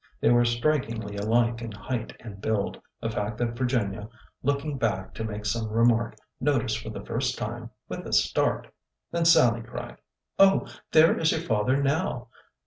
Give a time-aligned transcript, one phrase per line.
[0.19, 4.09] They were strik ingly alike in height and build, a fact that Virginia,
[4.41, 8.73] look ing back to make some remark, noticed for the first time with a start.
[9.11, 9.97] Then Sallie cried,"
[10.39, 12.29] Oh, there is your father now.